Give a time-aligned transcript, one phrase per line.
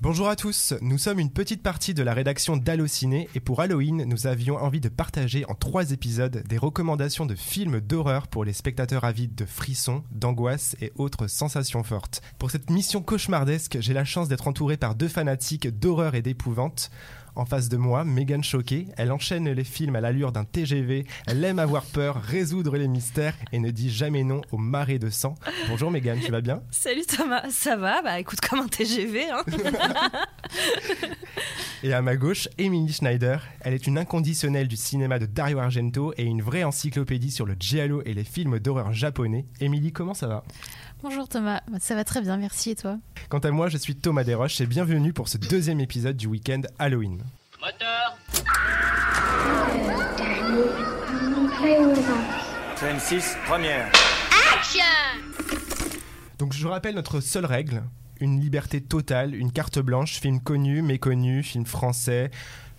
[0.00, 4.04] Bonjour à tous, nous sommes une petite partie de la rédaction d'Allociné et pour Halloween,
[4.04, 8.52] nous avions envie de partager en trois épisodes des recommandations de films d'horreur pour les
[8.52, 12.22] spectateurs avides de frissons, d'angoisse et autres sensations fortes.
[12.38, 16.92] Pour cette mission cauchemardesque, j'ai la chance d'être entouré par deux fanatiques d'horreur et d'épouvante.
[17.38, 21.44] En face de moi, Megan choquée, elle enchaîne les films à l'allure d'un TGV, elle
[21.44, 25.36] aime avoir peur, résoudre les mystères et ne dit jamais non aux marées de sang.
[25.68, 26.62] Bonjour Megan, tu vas bien?
[26.72, 28.02] Salut Thomas, ça va?
[28.02, 29.30] Bah écoute comme un TGV.
[29.30, 29.44] Hein
[31.84, 33.40] et à ma gauche, Emily Schneider.
[33.60, 37.54] Elle est une inconditionnelle du cinéma de Dario Argento et une vraie encyclopédie sur le
[37.56, 39.46] giallo et les films d'horreur japonais.
[39.60, 40.42] Emily, comment ça va?
[41.04, 42.98] Bonjour Thomas, ça va très bien, merci et toi?
[43.28, 46.62] Quant à moi, je suis Thomas Desroches et bienvenue pour ce deuxième épisode du week-end
[46.80, 47.22] Halloween.
[47.60, 48.16] Moteur
[52.76, 53.90] Scène 6, première.
[54.54, 54.80] Action
[56.38, 57.82] Donc je rappelle notre seule règle,
[58.20, 62.30] une liberté totale, une carte blanche, film connu, méconnu, film français,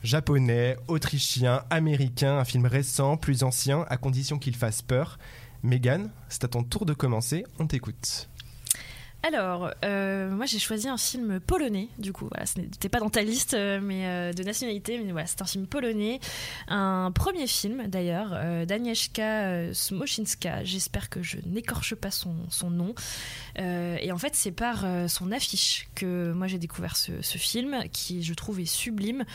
[0.02, 5.20] japonais, autrichien, américain, un film récent, plus ancien, à condition qu'il fasse peur.
[5.62, 8.30] Megan, c'est à ton tour de commencer, on t'écoute.
[9.22, 13.10] Alors, euh, moi j'ai choisi un film polonais, du coup, voilà, ce n'était pas dans
[13.10, 16.22] ta liste euh, mais, euh, de nationalité, mais voilà, c'est un film polonais.
[16.70, 18.30] Un premier film d'ailleurs,
[18.66, 22.94] d'Agnieszka Smoczynska, j'espère que je n'écorche pas son, son nom.
[23.58, 28.24] et en fait, c'est par son affiche que moi j'ai découvert ce, ce, film, qui
[28.24, 29.26] je trouve est sublime.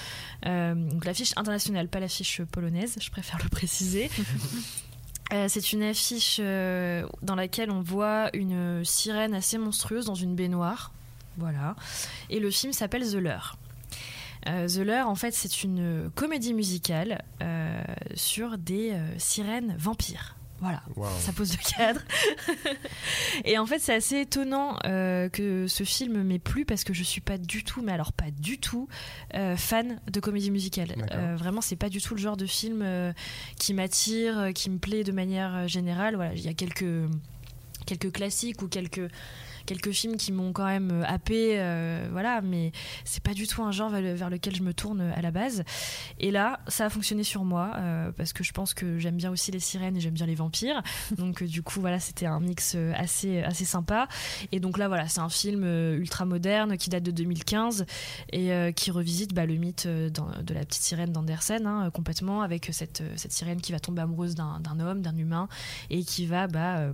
[0.44, 4.10] donc l'affiche internationale, pas l'affiche polonaise, je préfère le préciser.
[5.32, 10.34] Euh, c'est une affiche euh, dans laquelle on voit une sirène assez monstrueuse dans une
[10.34, 10.92] baignoire.
[11.38, 11.74] Voilà.
[12.30, 13.56] Et le film s'appelle The Lure.
[14.48, 17.22] Euh, The Lure, en fait, c'est une comédie musicale
[18.14, 20.36] sur des sirènes vampires.
[20.60, 20.82] Voilà,
[21.18, 22.00] ça pose le cadre.
[23.44, 27.02] et en fait, c'est assez étonnant euh, que ce film m'ait plu parce que je
[27.02, 28.88] suis pas du tout, mais alors pas du tout,
[29.34, 30.94] euh, fan de comédie musicale.
[31.12, 32.84] Euh, vraiment, c'est pas du tout le genre de film
[33.58, 36.14] qui m'attire, qui me plaît de manière générale.
[36.14, 36.84] Voilà, il y a quelques
[37.84, 39.10] quelques classiques ou quelques
[39.66, 42.72] quelques films qui m'ont quand même euh, happé, euh, voilà, mais
[43.04, 45.64] c'est pas du tout un genre vers lequel je me tourne à la base.
[46.18, 49.30] Et là, ça a fonctionné sur moi euh, parce que je pense que j'aime bien
[49.30, 50.82] aussi les sirènes et j'aime bien les vampires.
[51.18, 54.08] Donc du coup, voilà, c'était un mix assez assez sympa.
[54.52, 57.86] Et donc là, voilà, c'est un film ultra moderne qui date de 2015
[58.32, 63.02] et qui revisite bah, le mythe de la petite sirène d'Andersen hein, complètement avec cette
[63.16, 65.48] cette sirène qui va tomber amoureuse d'un homme, d'un humain
[65.90, 66.92] et qui va bah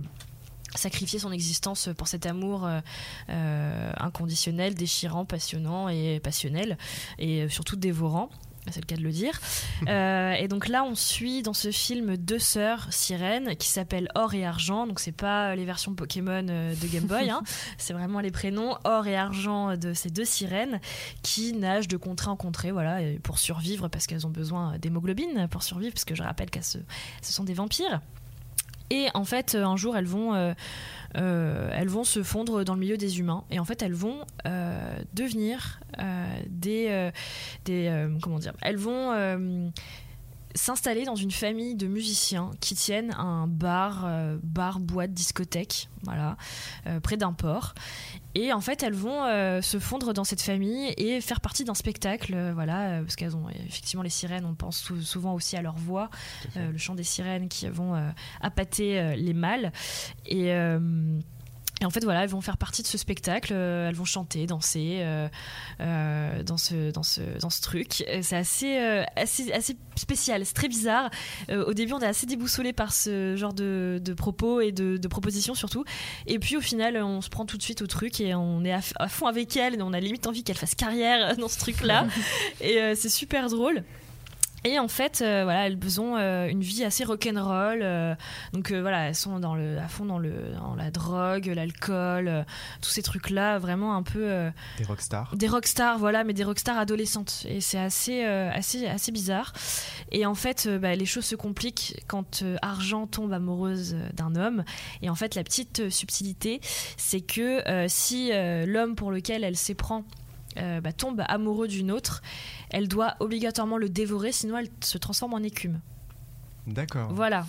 [0.75, 2.79] sacrifier son existence pour cet amour euh,
[3.29, 6.77] euh, inconditionnel, déchirant, passionnant et passionnel,
[7.19, 8.29] et surtout dévorant.
[8.69, 9.39] C'est le cas de le dire.
[9.87, 14.35] Euh, et donc là, on suit dans ce film deux sœurs sirènes qui s'appellent Or
[14.35, 14.85] et Argent.
[14.85, 17.41] Donc c'est pas les versions Pokémon de Game Boy, hein.
[17.79, 20.79] c'est vraiment les prénoms Or et Argent de ces deux sirènes
[21.23, 25.63] qui nagent de contrée en contrée, voilà, pour survivre parce qu'elles ont besoin d'hémoglobine pour
[25.63, 26.79] survivre, parce que je rappelle qu'elles ce
[27.21, 28.01] sont des vampires.
[28.91, 30.53] Et en fait, un jour, elles vont, euh,
[31.15, 33.45] euh, elles vont se fondre dans le milieu des humains.
[33.49, 35.79] Et en fait, elles vont euh, devenir
[36.49, 37.09] des,
[37.63, 39.71] des comment dire Elles vont
[40.55, 46.37] s'installer dans une famille de musiciens qui tiennent un bar, euh, bar, boîte, discothèque, voilà,
[46.87, 47.73] euh, près d'un port.
[48.33, 51.73] Et en fait, elles vont euh, se fondre dans cette famille et faire partie d'un
[51.73, 54.45] spectacle, voilà, parce qu'elles ont effectivement les sirènes.
[54.45, 56.09] On pense souvent aussi à leur voix,
[56.55, 57.93] le chant des sirènes qui vont
[58.39, 59.73] appâter les mâles
[60.25, 60.53] et
[61.81, 64.45] et en fait, voilà, elles vont faire partie de ce spectacle, euh, elles vont chanter,
[64.45, 65.27] danser euh,
[65.79, 68.03] euh, dans, ce, dans, ce, dans ce truc.
[68.21, 68.77] C'est assez,
[69.15, 71.09] assez, assez spécial, c'est très bizarre.
[71.49, 75.07] au début, on est assez déboussolé par ce genre de, de propos et de, de,
[75.07, 75.83] propositions surtout.
[76.27, 78.73] Et puis au final, on se prend tout de suite au truc et on est
[78.73, 82.05] à, fond avec elle et on a limite envie qu'elle fasse carrière dans ce truc-là.
[82.61, 83.83] et c'est super drôle.
[84.63, 87.79] Et en fait, euh, voilà, elles ont euh, une vie assez rock'n'roll.
[87.81, 88.13] Euh,
[88.53, 92.45] donc voilà, elles sont dans le, à fond dans, le, dans la drogue, l'alcool,
[92.81, 94.51] tous ces trucs-là, vraiment un peu.
[94.77, 95.35] des rockstars.
[95.35, 97.45] Des rockstars, voilà, mais des rockstars adolescentes.
[97.49, 99.53] Et c'est assez, assez, assez bizarre.
[100.11, 104.63] Et en fait, bah, les choses se compliquent quand Argent tombe amoureuse d'un homme.
[105.01, 106.61] Et en fait, la petite subtilité,
[106.97, 108.31] c'est que si
[108.65, 110.03] l'homme pour lequel elle s'éprend
[110.57, 112.21] euh, bah, tombe amoureux d'une autre,
[112.69, 115.79] elle doit obligatoirement le dévorer, sinon elle se transforme en écume.
[116.67, 117.11] D'accord.
[117.13, 117.45] Voilà.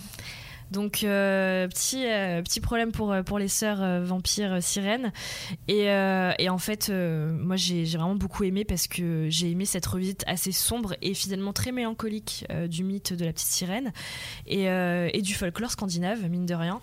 [0.71, 5.11] Donc euh, petit euh, petit problème pour pour les sœurs vampires sirènes
[5.67, 10.23] et, et, en fait moi j'ai vraiment beaucoup aimé parce que j'ai aimé cette revisite
[10.25, 13.91] assez sombre et finalement très mélancolique du mythe de la petite sirène
[14.47, 16.81] et, et, du folklore scandinave mine de rien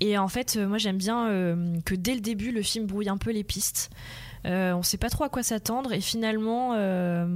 [0.00, 1.26] et en fait moi j'aime bien
[1.84, 3.90] que dès le début le film brouille un peu les pistes
[4.46, 7.26] Euh, on sait pas trop à quoi s'attendre et finalement euh,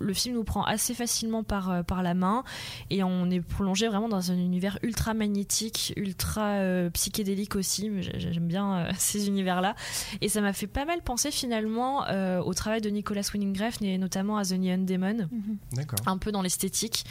[0.00, 2.44] le film nous prend assez facilement par, euh, par la main
[2.90, 7.90] et on est plongé vraiment dans un univers ultra magnétique, ultra euh, psychédélique aussi.
[8.02, 9.74] J'ai- J'aime bien euh, ces univers-là
[10.20, 13.84] et ça m'a fait pas mal penser finalement euh, au travail de Nicolas Winding Refn
[13.84, 15.28] et notamment à The Neon Demon
[15.72, 15.98] D'accord.
[16.06, 17.04] un peu dans l'esthétique.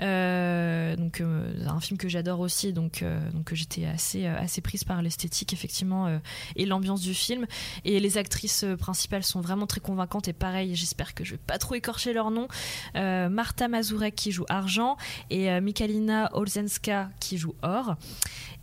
[0.00, 4.84] Euh, donc euh, un film que j'adore aussi, donc euh, donc j'étais assez assez prise
[4.84, 6.18] par l'esthétique effectivement euh,
[6.56, 7.46] et l'ambiance du film.
[7.84, 8.76] Et les actrices euh,
[9.24, 12.48] sont vraiment très convaincantes et pareil, j'espère que je vais pas trop écorcher leur nom.
[12.94, 14.96] Euh, Marta Mazurek qui joue Argent
[15.30, 17.96] et euh, Mikalina Olzenska qui joue Or.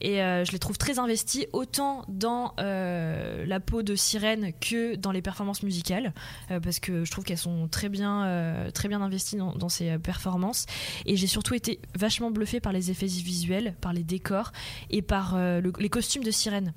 [0.02, 4.96] Et euh, je les trouve très investies autant dans euh, la peau de sirène que
[4.96, 6.14] dans les performances musicales
[6.52, 10.66] euh, parce que je trouve qu'elles sont très bien, très bien investies dans, ces performances.
[11.06, 14.52] Et j'ai surtout été vachement bluffée par les effets visuels, par les décors
[14.90, 16.74] et par le- les costumes de sirène.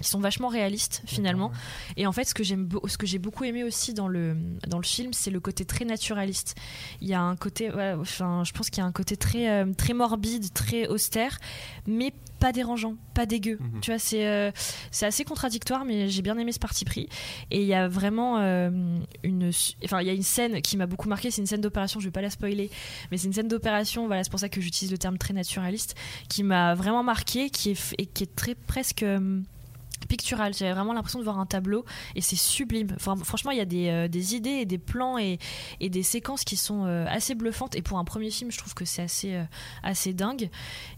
[0.00, 1.52] Ils sont vachement réalistes finalement.
[1.96, 4.36] Et en fait, ce que j'aime, ce que j'ai beaucoup aimé aussi dans le
[4.68, 6.54] dans le film, c'est le côté très naturaliste.
[7.00, 9.72] Il y a un côté, enfin, je pense qu'il y a un côté très euh,
[9.76, 11.38] très morbide, très austère,
[11.86, 13.58] mais pas dérangeant, pas dégueu.
[13.60, 13.80] Mhm.
[13.80, 14.50] Tu vois, c'est euh,
[14.90, 17.08] c'est assez contradictoire, mais j'ai bien aimé ce parti pris.
[17.50, 18.70] Et il y a vraiment euh,
[19.22, 19.50] une,
[19.84, 21.30] enfin, il y a une scène qui m'a beaucoup marqué.
[21.30, 22.00] C'est une scène d'opération.
[22.00, 22.70] Je vais pas la spoiler,
[23.10, 24.06] mais c'est une scène d'opération.
[24.06, 25.94] Voilà, c'est pour ça que j'utilise le terme très naturaliste,
[26.28, 29.04] qui m'a vraiment marqué, qui est et qui est très presque
[30.12, 30.52] pictural.
[30.52, 32.88] J'avais vraiment l'impression de voir un tableau et c'est sublime.
[32.98, 35.38] Franchement, il y a des, euh, des idées et des plans et,
[35.80, 37.74] des séquences qui sont euh, assez bluffantes.
[37.76, 40.50] Et pour un premier film, je trouve que c'est assez, euh, dingue.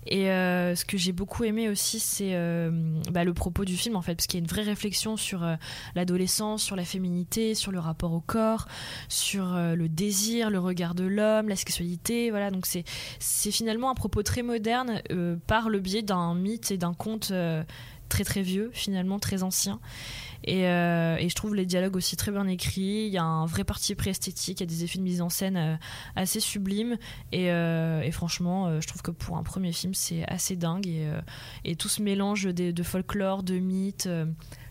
[0.09, 2.33] Et ce que j'ai beaucoup aimé aussi, c'est
[3.13, 5.47] bah, le propos du film, en fait, parce qu'il y a une vraie réflexion sur
[5.95, 8.67] l'adolescence, sur la féminité, sur le rapport au corps,
[9.09, 12.31] sur le désir, le regard de l'homme, la sexualité.
[12.31, 15.01] Voilà, donc c'est finalement un propos très moderne
[15.47, 17.33] par le biais d'un mythe et d'un conte
[18.09, 19.81] très très vieux, finalement très ancien.
[20.45, 23.06] Et, euh, et je trouve les dialogues aussi très bien écrits.
[23.06, 25.23] Il y a un vrai parti pris esthétique, il y a des effets de mise
[25.23, 25.77] en scène euh,
[26.17, 26.99] assez sublimes.
[27.33, 30.87] Et, euh, et franchement, je trouve que pour un premier film, c'est assez dingue.
[30.87, 31.09] Et,
[31.65, 34.09] et tout ce mélange de, folklore, de mythes.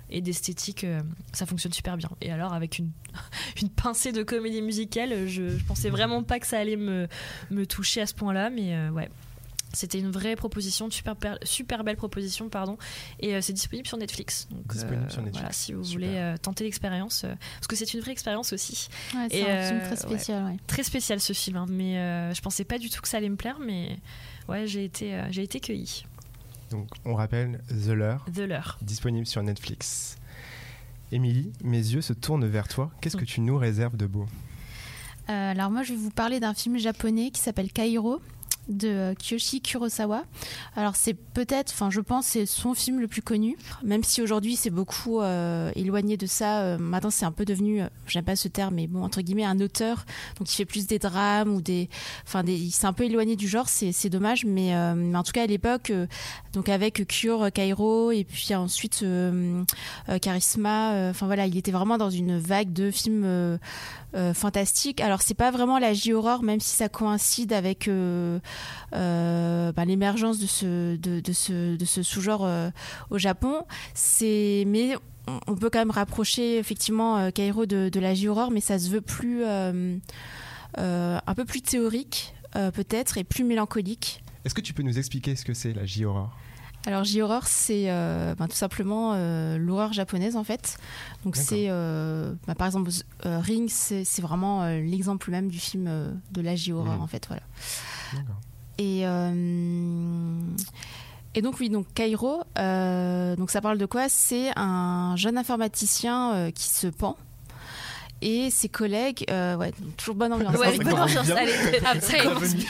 [0.09, 0.85] et d'esthétique,
[1.31, 2.09] ça fonctionne super bien.
[2.21, 2.91] Et alors, avec une,
[3.61, 7.07] une pincée de comédie musicale, je, je pensais vraiment pas que ça allait me,
[7.49, 9.09] me toucher à ce point-là, mais ouais.
[9.75, 12.77] C'était une vraie proposition, une super, per- super belle proposition, pardon.
[13.19, 14.47] Et euh, c'est disponible sur Netflix.
[14.51, 15.39] Donc, Disponible euh, sur Netflix.
[15.39, 16.07] Voilà, si vous Super.
[16.07, 18.87] voulez euh, tenter l'expérience, euh, parce que c'est une vraie expérience aussi.
[19.15, 20.43] Ouais, c'est un film très spécial.
[20.45, 20.57] ouais.
[20.67, 23.29] Très spécial ce film, hein, mais euh, je pensais pas du tout que ça allait
[23.29, 23.97] me plaire, mais
[24.47, 26.05] ouais, j'ai été, euh, j'ai été cueillie.
[26.69, 28.77] Donc, on rappelle The Lure, The Leur.
[28.81, 30.17] disponible sur Netflix.
[31.11, 32.91] Émilie, mes yeux se tournent vers toi.
[33.01, 34.25] Qu'est-ce que tu nous réserves de beau?
[35.29, 38.21] Euh, alors moi, je vais vous parler d'un film japonais qui s'appelle Kairo
[38.67, 40.23] de euh, Kiyoshi Kurosawa.
[40.75, 44.55] Alors c'est peut-être, enfin je pense, c'est son film le plus connu, même si aujourd'hui
[44.55, 46.61] c'est beaucoup euh, éloigné de ça.
[46.61, 49.59] Euh, maintenant c'est un peu devenu, j'aime pas ce terme, mais bon entre guillemets un
[49.59, 50.05] auteur,
[50.39, 51.89] donc il fait plus des drames ou des,
[52.25, 55.43] enfin des, il s'est un peu éloigné du genre, c'est dommage, mais, en tout cas
[55.43, 55.91] à l'époque,
[56.53, 59.05] donc avec Cure Kairo et puis ensuite
[60.21, 63.23] Charisma, enfin voilà, il était vraiment dans une vague de films.
[63.25, 63.57] euh,
[64.15, 65.01] euh, fantastique.
[65.01, 67.89] Alors c'est pas vraiment la J-horror, même si ça coïncide avec
[68.91, 72.69] bah, l'émergence de ce de, de ce de ce sous-genre euh,
[73.09, 73.63] au Japon.
[73.93, 74.95] C'est mais
[75.27, 78.77] on- on peut quand même rapprocher effectivement euh, Kairo de, de la J-horror, mais ça
[78.79, 79.97] se veut plus euh,
[80.77, 84.23] euh, un peu plus théorique euh, peut-être et plus mélancolique.
[84.45, 86.29] Est-ce que tu peux nous expliquer ce que c'est la J-horror?
[86.85, 90.75] Alors J-horror, c'est euh, ben, tout simplement euh, l'horreur japonaise en fait.
[91.23, 92.89] Donc c'est euh, bah, par exemple
[93.25, 97.01] euh, Ring, c'est vraiment euh, l'exemple même du film euh, de la J-horror Mhm.
[97.01, 97.43] en fait, voilà.
[98.77, 99.33] Et euh,
[101.35, 104.09] et donc oui, donc Cairo, euh, donc ça parle de quoi?
[104.09, 107.17] C'est un jeune informaticien euh, qui se pend.
[108.25, 110.55] Et ses collègues, euh, ouais, toujours bonne ambiance.
[110.55, 111.53] Ouais, bonne ambiance, allez,
[111.85, 112.21] Après,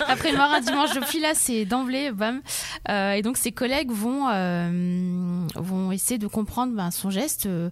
[0.07, 2.41] après le marin dimanche de pluie, là, c'est d'emblée, bam.
[2.89, 7.45] Euh, et donc, ses collègues vont, euh, vont essayer de comprendre ben, son geste.
[7.45, 7.69] euh,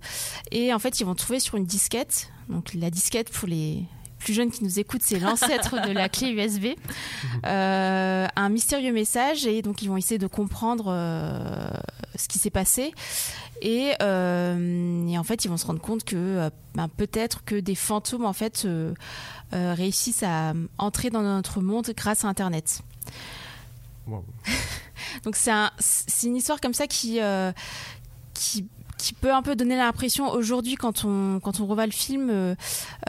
[0.52, 2.32] et en fait, ils vont trouver sur une disquette.
[2.50, 3.84] Donc, la disquette, pour les
[4.22, 6.68] plus jeunes qui nous écoutent, c'est l'ancêtre de la clé USB.
[7.46, 9.46] Euh, un mystérieux message.
[9.48, 11.70] Et donc, ils vont essayer de comprendre euh,
[12.16, 12.94] ce qui s'est passé.
[13.62, 17.76] Et, euh, et en fait, ils vont se rendre compte que ben, peut-être que des
[17.76, 18.68] fantômes, en fait,
[19.52, 22.82] réussissent à entrer dans notre monde grâce à Internet.
[24.08, 24.24] Wow.
[25.24, 25.72] Donc c'est un,
[26.24, 27.20] une histoire comme ça qui,
[28.34, 28.66] qui,
[29.02, 32.56] qui peut un peu donner l'impression aujourd'hui quand on quand on revoit le film, euh,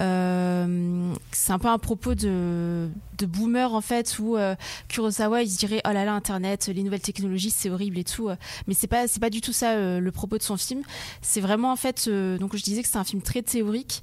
[0.01, 4.55] euh, c'est un peu un propos de de boomer en fait où euh,
[4.89, 8.31] Kurosawa il se dirait oh là là internet les nouvelles technologies c'est horrible et tout
[8.67, 10.83] mais c'est pas c'est pas du tout ça euh, le propos de son film.
[11.21, 14.03] C'est vraiment en fait euh, donc je disais que c'est un film très théorique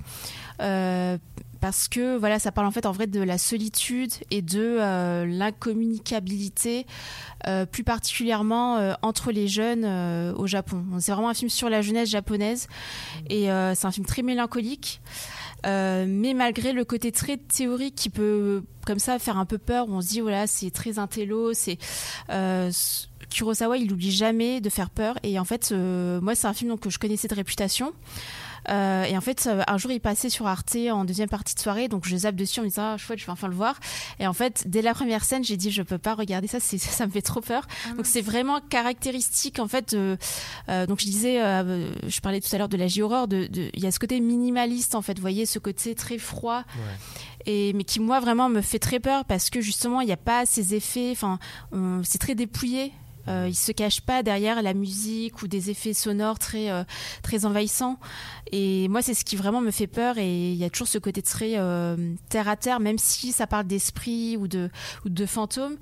[0.61, 1.17] euh,
[1.61, 5.25] parce que voilà ça parle en fait en vrai de la solitude et de euh,
[5.25, 6.85] l'incommunicabilité
[7.47, 9.85] euh, plus particulièrement euh, entre les jeunes
[10.37, 10.83] au Japon.
[10.99, 12.67] C'est vraiment un film sur la jeunesse japonaise
[13.29, 15.01] et c'est un film très mélancolique
[15.63, 20.01] mais malgré le côté très théorique qui peut comme ça faire un peu peur on
[20.01, 21.77] se dit voilà c'est très intello c'est
[23.29, 26.81] Kurosawa il oublie jamais de faire peur et en fait moi c'est un film donc,
[26.81, 27.93] que je connaissais de réputation
[28.69, 31.59] euh, et en fait, euh, un jour, il passait sur Arte en deuxième partie de
[31.59, 33.79] soirée, donc je zappe dessus en me disant, ah, chouette, je vais enfin le voir.
[34.19, 37.05] Et en fait, dès la première scène, j'ai dit, je peux pas regarder ça, ça
[37.07, 37.65] me fait trop peur.
[37.95, 39.93] donc c'est vraiment caractéristique, en fait.
[39.95, 40.17] de-
[40.69, 43.69] euh, donc je disais, euh, je parlais tout à l'heure de la J-horror, de, de-
[43.73, 47.43] il y a ce côté minimaliste, en fait, vous voyez, ce côté très froid, Ouais.
[47.45, 50.17] et mais qui moi vraiment me fait très peur parce que justement il n'y a
[50.17, 51.39] pas ces effets enfin
[52.03, 52.91] c'est très dépouillé
[53.29, 56.83] euh, il se cache pas derrière la musique ou des effets sonores très euh,
[57.21, 57.97] très envahissants.
[58.51, 60.17] Et moi c'est ce qui vraiment me fait peur.
[60.17, 61.95] Et il y a toujours ce côté très euh,
[62.29, 64.69] terre à terre même si ça parle d'esprit ou de
[65.05, 65.77] ou de fantômes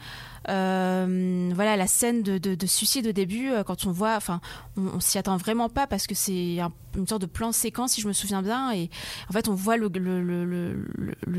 [0.49, 4.39] Euh, voilà la scène de, de, de suicide au début quand on voit enfin
[4.77, 7.93] on, on s'y attend vraiment pas parce que c'est un- une sorte de plan séquence
[7.93, 8.89] si je me souviens bien et
[9.29, 9.87] en fait on voit le,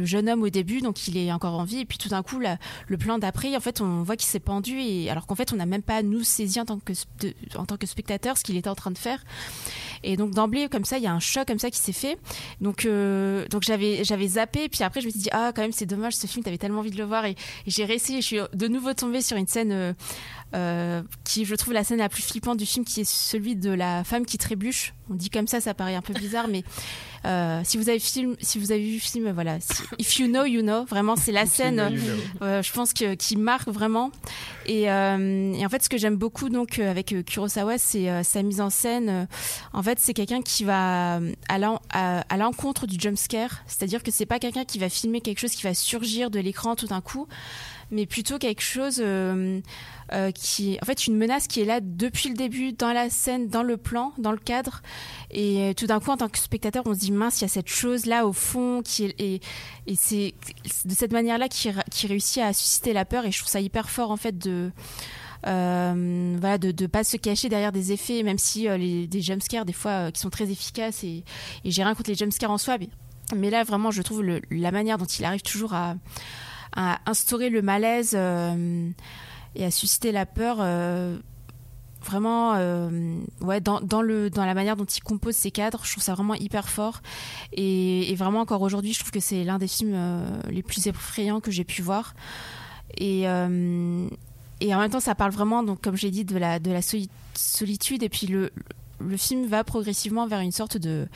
[0.05, 2.39] jeune homme au début donc il est encore en vie et puis tout d'un coup
[2.39, 5.57] le plan d'après en fait on voit qu'il s'est pendu et alors qu'en fait on
[5.57, 8.57] n'a même pas nous saisi en tant que de- en tant que spectateur ce qu'il
[8.57, 9.25] était en train de faire.
[10.03, 12.19] Et donc d'emblée comme ça il y a un choc comme ça qui s'est fait.
[12.61, 15.73] Donc euh, donc j'avais j'avais zappé puis après je me suis dit ah quand même
[15.73, 17.37] c'est dommage ce film t'avais tellement envie de le voir et,
[17.67, 19.93] j'ai réessayé je suis de nouveau tombée sur une scène euh,
[20.55, 23.71] euh, qui je trouve la scène la plus flippante du film qui est celui de
[23.71, 24.95] la femme qui trébuche.
[25.11, 26.65] On dit comme ça ça paraît un peu bizarre mais
[27.25, 30.27] euh, si vous avez film si vous avez vu le film voilà si- if you
[30.29, 30.85] know you know.
[30.85, 32.23] Vraiment c'est la scène You know.
[32.43, 34.11] euh, je pense que qui marque vraiment.
[34.67, 38.69] Et, et en fait ce que j'aime beaucoup donc avec Kurosawa c'est sa mise en
[38.71, 39.27] scène
[39.73, 44.39] en fait c'est quelqu'un qui va à l'encontre du jump scare c'est-à-dire que c'est pas
[44.39, 47.27] quelqu'un qui va filmer quelque chose qui va surgir de l'écran tout d'un coup
[47.91, 49.61] mais plutôt quelque chose euh,
[50.13, 53.11] euh, qui est en fait une menace qui est là depuis le début dans la
[53.11, 54.83] scène dans le plan dans le cadre.
[55.31, 57.45] Et euh, tout d'un coup en tant que spectateur on se dit mince il y
[57.45, 59.41] a cette chose là au fond qui est
[59.87, 60.35] et, c'est
[60.85, 63.25] de cette manière là qui, qui réussit à susciter la peur.
[63.25, 64.71] Et je trouve ça hyper fort en fait de
[65.45, 69.73] voilà de ne pas se cacher derrière des effets même si les des jumpscares des
[69.73, 71.25] fois qui sont très efficaces et,
[71.65, 72.89] j'ai rien contre les jumpscares en soi mais,
[73.35, 75.95] mais là vraiment je trouve la manière dont il arrive toujours à,
[76.79, 78.89] à instaurer le malaise euh,
[79.57, 81.19] et à susciter la peur euh,
[82.05, 85.91] vraiment euh, ouais dans, dans le dans la manière dont il compose ses cadres je
[85.91, 87.03] trouve ça vraiment hyper fort.
[87.53, 89.97] Et, vraiment encore aujourd'hui je trouve que c'est l'un des films
[90.49, 92.15] les plus effrayants que j'ai pu voir.
[92.97, 96.71] Et et en même temps ça parle vraiment donc comme j'ai dit de la de
[96.71, 98.05] la soli- solitude.
[98.05, 98.53] Et puis le
[99.01, 101.09] le film va progressivement vers une sorte de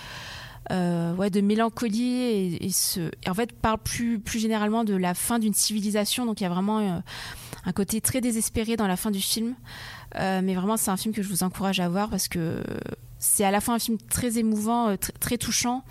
[0.70, 2.70] euh, ouais, de mélancolie et,
[3.28, 6.24] en fait parle plus, plus généralement de la fin d'une civilisation.
[6.26, 6.98] Donc il y a vraiment euh,
[7.64, 9.54] un côté très désespéré dans la fin du film.
[10.18, 12.62] Euh, mais vraiment, c'est un film que je vous encourage à voir parce que
[13.18, 15.84] c'est à la fois un film très émouvant, tr- très touchant.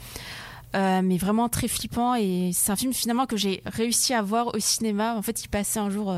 [0.74, 4.60] mais vraiment très flippant et c'est un film finalement que j'ai réussi à voir au
[4.60, 6.14] cinéma en fait il passait un jour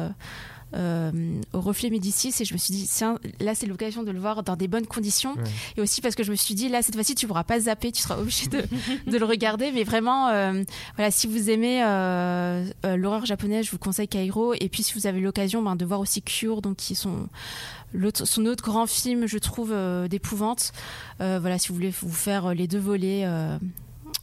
[0.75, 1.12] euh,
[1.53, 4.44] au reflet Médicis et je me suis dit tiens là c'est l'occasion de le voir
[4.44, 5.34] dans des bonnes conditions.
[5.34, 5.44] Ouais.
[5.77, 7.92] et aussi parce que je me suis dit là cette fois-ci tu pourras pas zapper
[7.92, 8.63] tu seras obligé de,
[9.12, 9.72] de le regarder.
[9.72, 10.63] Mais vraiment euh,
[10.96, 14.53] voilà si vous aimez euh, euh, l'horreur japonaise je vous conseille Kairo.
[14.56, 18.46] Et puis si vous avez l'occasion ben, de voir aussi Cure donc qui est son
[18.46, 19.75] autre grand film je trouve
[20.10, 20.72] d'épouvante.
[21.20, 23.27] Voilà si vous voulez vous faire les deux volets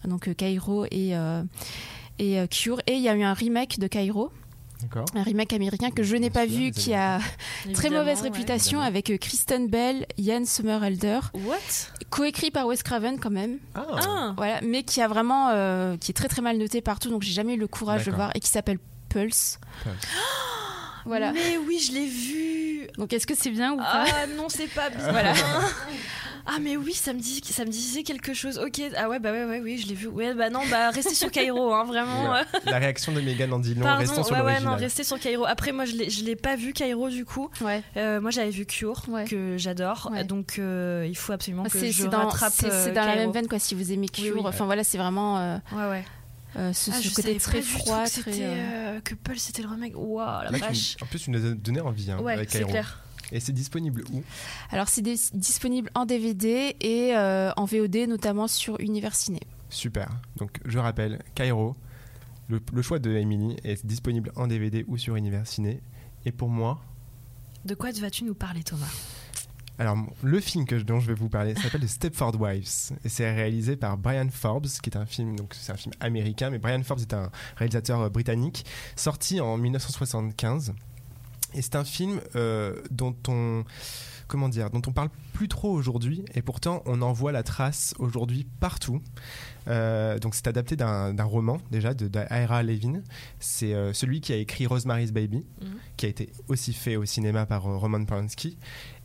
[0.05, 1.15] donc Kairo et
[2.19, 2.81] et Cure.
[2.87, 4.31] Et il y a eu un remake de D'accord.
[5.15, 7.21] Un remake américain que je n'ai pas vu qui a
[7.75, 11.57] très mauvaise réputation avec euh, Kristen Bell, Ian Somerhalder, What?
[12.11, 14.35] Coécrit par Wes Craven quand même, Ah, Ah.
[14.37, 17.33] Voilà, mais qui a vraiment, euh, qui est très très mal noté partout, donc j'ai
[17.33, 19.59] jamais eu le courage de voir et qui s'appelle Pulse.
[19.83, 19.95] Pulse.
[21.07, 21.33] Voilà.
[21.33, 22.50] Mais oui, je l'ai vu.
[23.01, 25.01] Donc est-ce que c'est bien ou pas Ah non, c'est pas bien.
[25.11, 25.33] Voilà.
[26.47, 28.59] Ah mais oui, ça me dit, ça me disait quelque chose.
[28.59, 30.07] Ok, ah ouais bah ouais ouais oui, je l'ai vu.
[30.09, 32.33] Ouais bah non, bah restez sur Cairo, hein, vraiment.
[32.33, 32.41] Ouais.
[32.65, 35.19] La réaction de Megan en dit long, Pardon, restons sur ouais ouais non, restez sur
[35.21, 35.45] Cairo.
[35.45, 35.93] Après moi je
[36.25, 37.51] l'ai, pas vu Cairo du coup.
[37.61, 37.83] Ouais.
[37.99, 39.27] Euh, moi j'avais vu Cure Ouais.
[39.27, 40.25] que j'adore, Ouais.
[40.25, 42.53] donc euh, il faut absolument que C'est je c'est dans, rattrape.
[42.57, 43.59] c'est- c'est euh, dans la même veine quoi.
[43.59, 44.49] Si vous aimez Cure, Oui, oui.
[44.49, 46.05] enfin voilà, c'est vraiment euh, Ouais ouais.
[46.57, 48.41] Euh, ce, Ah, ce je côté très froid, que très.
[48.43, 48.47] euh,
[48.97, 49.93] euh, que Paul c'était le remake.
[49.97, 50.97] Waouh la Là, tu- vache.
[51.03, 52.71] en plus, tu nous as donné envie hein, Ouais, avec c'est Cairo.
[52.71, 53.03] clair.
[53.33, 54.23] Et c'est disponible où?
[54.71, 59.41] Alors c'est disponible en DVD et euh, en VOD, notamment sur Univers Ciné.
[59.69, 60.09] Super.
[60.37, 61.77] Donc je rappelle, Cairo,
[62.49, 65.81] le, le choix de Emily est disponible en DVD ou sur Univers Ciné.
[66.27, 66.83] Et pour moi,
[67.65, 68.91] De quoi vas-tu nous parler, Thomas?
[69.81, 73.77] Alors le film dont je vais vous parler s'appelle The Stepford Wives et c'est réalisé
[73.77, 77.01] par Brian Forbes, qui est un film donc c'est un film américain, mais Brian Forbes
[77.01, 80.75] est un réalisateur euh, britannique sorti en 1975
[81.55, 83.65] et c'est un film euh, dont on
[84.31, 87.95] comment dire, dont on parle plus trop aujourd'hui et pourtant on en voit la trace
[87.99, 89.03] aujourd'hui partout.
[89.69, 93.03] Euh, donc c'est adapté d'un roman déjà de d'Ira Levin.
[93.41, 95.69] C'est euh, celui qui a écrit Rosemary's Baby, Mhm.
[95.97, 98.57] qui a été aussi fait au cinéma par euh, Roman Polanski.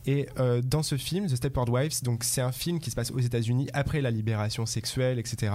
[0.08, 0.28] Et
[0.62, 3.66] dans ce film, The Stepford Wives, donc c'est un film qui se passe aux États-Unis
[3.72, 5.52] après la libération sexuelle, etc.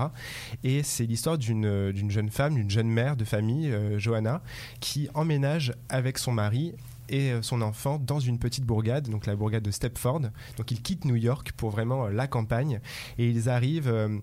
[0.66, 4.42] Et c'est l'histoire d'une d'une jeune femme, d'une jeune mère de famille, Johanna,
[4.82, 6.74] qui emménage avec son mari
[7.12, 10.22] et euh, son enfant dans une petite bourgade, donc la bourgade de Stepford.
[10.58, 12.80] Donc ils quittent New York pour vraiment euh, la campagne
[13.20, 14.18] et ils arrivent euh,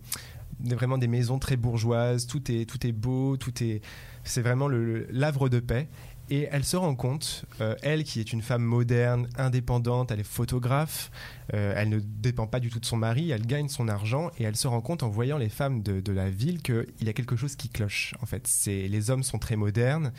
[0.61, 3.83] vraiment des maisons très bourgeoises, tout est tout est beau, tout est
[4.25, 5.88] c'est vraiment le de paix.
[6.30, 10.25] Et elle se rend compte, euh, elle qui est une femme moderne, indépendante, elle est
[10.25, 11.11] photographe,
[11.54, 14.44] euh, elle ne dépend pas du tout de son mari, elle gagne son argent et
[14.44, 17.37] elle se rend compte en voyant les femmes de, la ville qu'il y a quelque
[17.37, 18.14] chose qui cloche.
[18.20, 20.12] En fait, les hommes sont très modernes,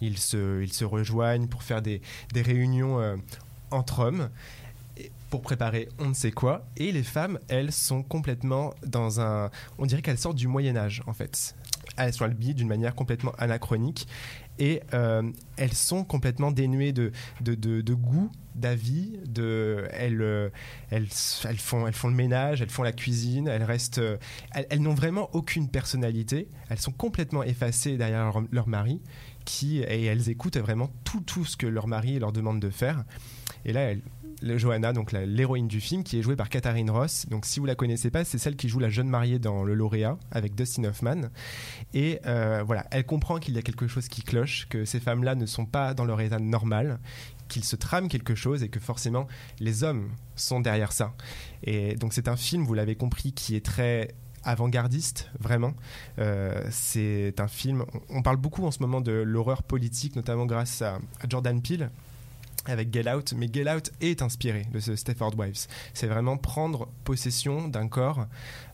[0.00, 2.00] ils se, rejoignent pour faire des,
[2.34, 3.16] réunions euh,
[3.72, 4.28] entre hommes
[5.30, 6.64] pour préparer on ne sait quoi.
[6.76, 9.50] Et les femmes, elles, sont complètement dans un...
[9.78, 11.54] On dirait qu'elles sortent du Moyen Âge, en fait.
[11.96, 14.06] Elles sont habillées d'une manière complètement anachronique.
[14.58, 17.12] Et euh, elles sont complètement dénuées de,
[17.42, 19.18] de, de- goût, d'avis.
[19.26, 20.48] De, elles, euh,
[20.90, 21.08] elles,
[21.44, 23.98] elles, font, elles font le ménage, elles font la cuisine, elles restent...
[23.98, 24.16] euh,
[24.52, 26.48] elles, elles n'ont vraiment aucune personnalité.
[26.70, 29.00] Elles sont complètement effacées derrière leur, leur mari.
[29.44, 33.04] Qui, et elles écoutent vraiment tout, tout ce que leur mari leur demande de faire.
[33.66, 33.90] Et là,
[34.42, 37.26] Johanna, donc l'héroïne du film, qui est jouée par Katharine Ross.
[37.28, 39.74] Donc, si vous la connaissez pas, c'est celle qui joue la jeune mariée dans Le
[39.74, 41.22] Lauréat avec Dustin Hoffman.
[41.92, 45.34] Et euh, voilà, elle comprend qu'il y a quelque chose qui cloche, que ces femmes-là
[45.34, 47.00] ne sont pas dans leur état normal,
[47.48, 49.26] qu'il se trame quelque chose et que forcément
[49.58, 51.12] les hommes sont derrière ça.
[51.64, 55.74] Et donc, c'est un film, vous l'avez compris, qui est très avant-gardiste, vraiment.
[56.20, 57.84] Euh, c'est un film.
[58.10, 61.90] On parle beaucoup en ce moment de l'horreur politique, notamment grâce à Jordan Peele
[62.68, 64.92] avec Get Out, mais Get Out est inspiré de ce
[65.36, 65.66] Wives.
[65.94, 68.26] C'est vraiment prendre possession d'un corps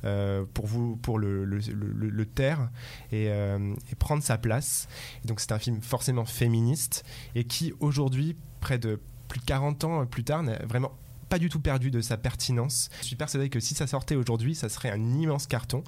[0.05, 2.71] euh, pour vous, pour le, le, taire
[3.11, 4.89] et, euh, et prendre sa place.
[5.25, 9.85] Et donc c'est un film forcément féministe et qui aujourd'hui, près de plus de 40
[9.85, 10.93] ans plus tard, n'a vraiment
[11.33, 12.91] pas du tout perdu de sa pertinence.
[13.01, 15.83] Je suis persuadé que si ça sortait aujourd'hui, ça serait un immense carton.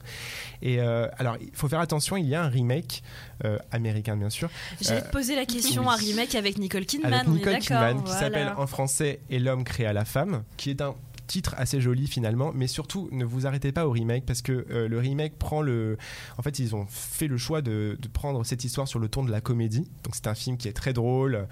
[0.63, 3.03] Et euh, alors, il faut faire attention, il y a un remake
[3.45, 4.49] euh, américain bien sûr,
[4.81, 5.89] J'allais Euh, te poser la question, oui.
[5.93, 7.59] un remake avec Nicole Kidman, avec on Nicole est.
[7.59, 8.21] Kidman qui voilà.
[8.21, 10.95] s'appelle en français Et l'homme créa la femme, qui est un
[11.27, 14.89] titre assez joli finalement, mais surtout ne vous arrêtez pas au remake parce que euh,
[14.89, 15.99] le remake prend le.
[16.39, 19.23] En fait, ils ont fait le choix de, de prendre cette histoire sur le ton
[19.25, 19.87] de la comédie.
[20.05, 21.47] Donc c'est un film qui est très drôle.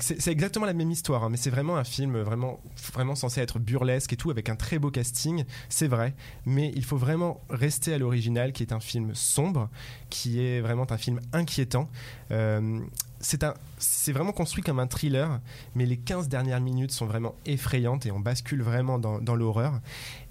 [0.00, 2.60] C'est exactement la même histoire, hein, mais c'est vraiment un film vraiment,
[2.92, 6.14] vraiment censé être burlesque et tout, avec un très beau casting, c'est vrai,
[6.46, 9.68] mais il faut vraiment rester à l'original, qui est un film sombre,
[10.10, 11.88] qui est vraiment un film inquiétant.
[12.30, 12.80] Euh,
[13.20, 15.40] c'est un, c'est vraiment construit comme un thriller,
[15.74, 19.80] mais les 15 dernières minutes sont vraiment effrayantes et on bascule vraiment dans, l'horreur.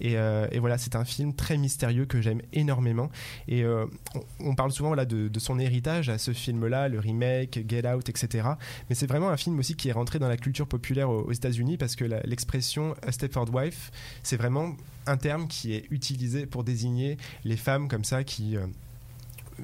[0.00, 3.10] Et, euh, et voilà, c'est un film très mystérieux que j'aime énormément.
[3.46, 3.86] Et euh,
[4.40, 8.48] on, parle souvent voilà, de, son héritage à ce film-là, le remake, Get Out, etc.
[8.88, 11.76] Mais c'est vraiment un film aussi qui est rentré dans la culture populaire aux, États-Unis
[11.76, 13.90] parce que l'expression Stepford Wife,
[14.22, 14.74] c'est vraiment
[15.06, 18.56] un terme qui est utilisé pour désigner les femmes comme ça qui.
[18.56, 18.66] euh,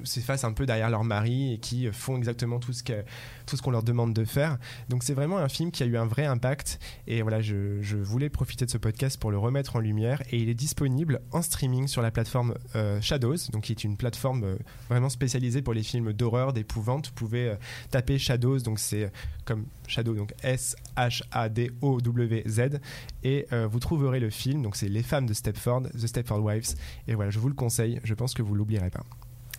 [0.03, 3.05] s'effacent un peu derrière leur mari et qui font exactement tout ce que-
[3.47, 4.59] tout ce qu'on leur demande de faire.
[4.89, 7.97] Donc c'est vraiment un film qui a eu un vrai impact et voilà, je, je
[7.97, 11.43] voulais profiter de ce podcast pour le remettre en lumière et il est disponible en
[11.43, 14.57] streaming sur la plateforme euh, Shadows, donc qui est une plateforme euh,
[14.89, 17.09] vraiment spécialisée pour les films d'horreur, d'épouvante.
[17.09, 17.57] Vous pouvez euh,
[17.91, 19.13] taper Shadows, donc c'est
[19.45, 22.81] comme Shadow, donc S H A D O W Z
[23.23, 24.63] et vous trouverez le film.
[24.63, 26.75] Donc c'est Les femmes de Stepford, The Stepford Wives
[27.09, 28.01] et voilà, je vous le conseille.
[28.05, 29.05] Je pense que vous l'oublierez pas.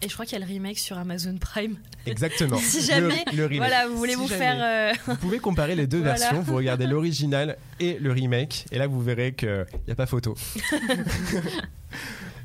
[0.01, 1.77] Et je crois qu'il y a le remake sur Amazon Prime.
[2.05, 2.57] Exactement.
[2.61, 3.57] Si jamais, Le- le remake.
[3.69, 4.39] Voilà, vous voulez Si vous jamais.
[4.39, 4.57] faire.
[4.61, 6.15] euh, Vous pouvez comparer les deux Voilà.
[6.15, 10.05] versions, vous regardez l'original et le remake, et là vous verrez qu'il n'y a pas
[10.05, 10.35] photo.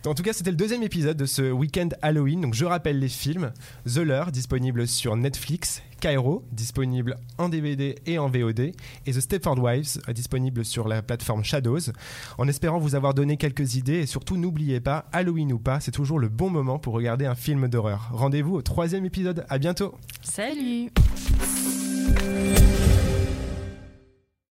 [0.07, 2.41] En tout cas, c'était le deuxième épisode de ce week-end Halloween.
[2.41, 3.53] Donc, je rappelle les films
[3.85, 8.75] The Lure, disponible sur Netflix, Cairo, disponible en DVD et en VOD, et
[9.13, 11.93] The Stepford Wives, disponible sur la plateforme Shadows.
[12.39, 15.93] En espérant vous avoir donné quelques idées, et surtout n'oubliez pas, Halloween ou pas, c'est
[15.93, 18.09] toujours le bon moment pour regarder un film d'horreur.
[18.13, 19.45] Rendez-vous au troisième épisode.
[19.51, 19.95] À bientôt.
[20.23, 20.91] Salut